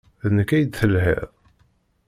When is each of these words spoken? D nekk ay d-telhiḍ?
D 0.29 0.31
nekk 0.37 0.49
ay 0.51 0.63
d-telhiḍ? 0.63 1.21